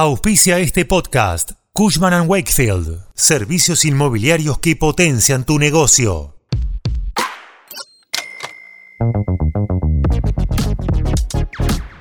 [0.00, 1.54] Auspicia este podcast.
[1.72, 3.00] Cushman⁇ Wakefield.
[3.16, 6.36] Servicios inmobiliarios que potencian tu negocio.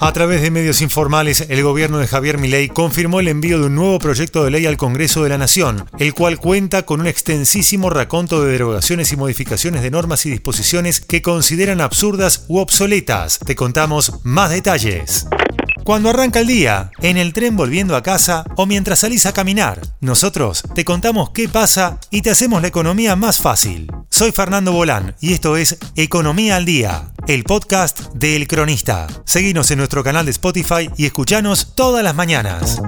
[0.00, 3.74] A través de medios informales, el gobierno de Javier Milei confirmó el envío de un
[3.74, 7.90] nuevo proyecto de ley al Congreso de la Nación, el cual cuenta con un extensísimo
[7.90, 13.38] raconto de derogaciones y modificaciones de normas y disposiciones que consideran absurdas u obsoletas.
[13.38, 15.26] Te contamos más detalles.
[15.84, 19.80] Cuando arranca el día, en el tren volviendo a casa o mientras salís a caminar,
[20.00, 23.90] nosotros te contamos qué pasa y te hacemos la economía más fácil.
[24.08, 29.08] Soy Fernando Bolán y esto es Economía al Día, el podcast de El Cronista.
[29.24, 32.80] Seguinos en nuestro canal de Spotify y escuchanos todas las mañanas.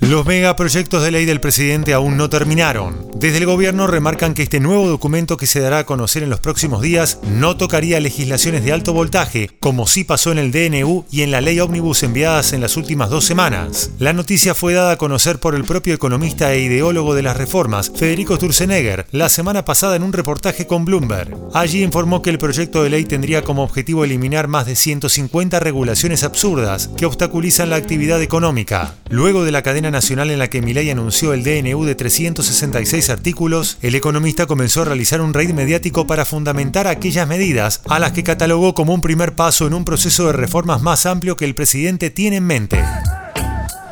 [0.00, 3.07] Los megaproyectos de ley del presidente aún no terminaron.
[3.20, 6.38] Desde el gobierno remarcan que este nuevo documento que se dará a conocer en los
[6.38, 11.22] próximos días no tocaría legislaciones de alto voltaje, como sí pasó en el DNU y
[11.22, 13.90] en la ley ómnibus enviadas en las últimas dos semanas.
[13.98, 17.90] La noticia fue dada a conocer por el propio economista e ideólogo de las reformas,
[17.92, 21.36] Federico Sturzenegger, la semana pasada en un reportaje con Bloomberg.
[21.54, 26.22] Allí informó que el proyecto de ley tendría como objetivo eliminar más de 150 regulaciones
[26.22, 28.94] absurdas que obstaculizan la actividad económica.
[29.10, 33.78] Luego de la cadena nacional en la que Milei anunció el DNU de 366 artículos,
[33.82, 38.22] el economista comenzó a realizar un raid mediático para fundamentar aquellas medidas a las que
[38.22, 42.10] catalogó como un primer paso en un proceso de reformas más amplio que el presidente
[42.10, 42.84] tiene en mente.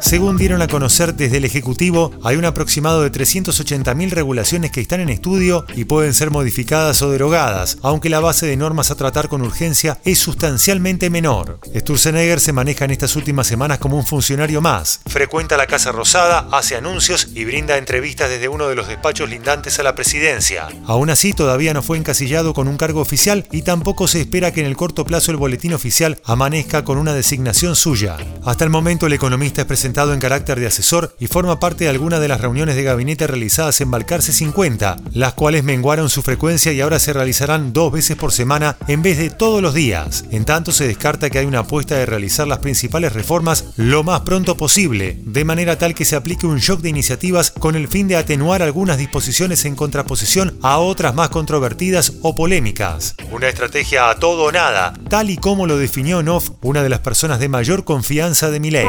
[0.07, 5.01] Según dieron a conocer desde el Ejecutivo, hay un aproximado de 380.000 regulaciones que están
[5.01, 9.29] en estudio y pueden ser modificadas o derogadas, aunque la base de normas a tratar
[9.29, 11.59] con urgencia es sustancialmente menor.
[11.75, 15.01] Sturzenegger se maneja en estas últimas semanas como un funcionario más.
[15.07, 19.81] Frecuenta la Casa Rosada, hace anuncios y brinda entrevistas desde uno de los despachos lindantes
[19.81, 20.69] a la presidencia.
[20.87, 24.61] Aún así, todavía no fue encasillado con un cargo oficial y tampoco se espera que
[24.61, 28.17] en el corto plazo el boletín oficial amanezca con una designación suya.
[28.45, 31.91] Hasta el momento, el economista es presentado en carácter de asesor y forma parte de
[31.91, 36.73] algunas de las reuniones de gabinete realizadas en Balcarce 50, las cuales menguaron su frecuencia
[36.73, 40.27] y ahora se realizarán dos veces por semana en vez de todos los días.
[40.31, 44.21] En tanto, se descarta que hay una apuesta de realizar las principales reformas lo más
[44.21, 48.07] pronto posible, de manera tal que se aplique un shock de iniciativas con el fin
[48.07, 53.15] de atenuar algunas disposiciones en contraposición a otras más controvertidas o polémicas.
[53.31, 56.91] Una estrategia a todo o nada, tal y como lo definió en off una de
[56.91, 58.89] las personas de mayor confianza de mi ley.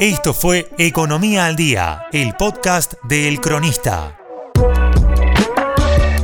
[0.00, 4.16] Esto fue Economía al Día, el podcast de El Cronista.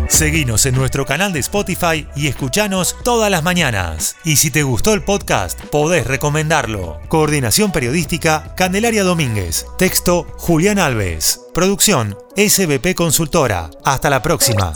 [0.09, 4.16] Seguinos en nuestro canal de Spotify y escuchanos todas las mañanas.
[4.25, 7.03] Y si te gustó el podcast, podés recomendarlo.
[7.09, 9.66] Coordinación Periodística, Candelaria Domínguez.
[9.76, 11.43] Texto, Julián Alves.
[11.53, 13.69] Producción, SBP Consultora.
[13.84, 14.72] Hasta la próxima.